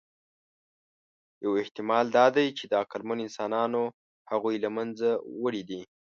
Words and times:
یو 1.43 1.51
احتمال 1.61 2.05
دا 2.17 2.25
دی، 2.35 2.47
چې 2.57 2.63
عقلمنو 2.81 3.21
انسانانو 3.27 3.83
هغوی 4.31 4.55
له 4.63 4.69
منځه 4.75 5.09
وړي 5.43 5.63
دي. 5.69 5.81